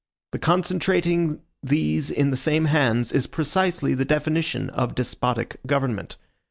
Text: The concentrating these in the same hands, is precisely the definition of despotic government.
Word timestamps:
The 0.31 0.39
concentrating 0.39 1.41
these 1.61 2.09
in 2.09 2.31
the 2.31 2.35
same 2.35 2.65
hands, 2.65 3.11
is 3.11 3.27
precisely 3.27 3.93
the 3.93 4.03
definition 4.03 4.71
of 4.71 4.95
despotic 4.95 5.57
government. 5.67 6.17